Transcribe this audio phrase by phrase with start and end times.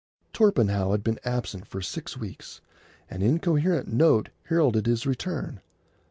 [0.33, 2.59] Torpenhow had been absent for six weeks.
[3.07, 5.61] An incoherent note heralded his return.